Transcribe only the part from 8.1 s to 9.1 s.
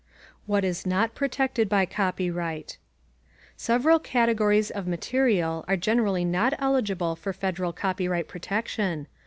protection.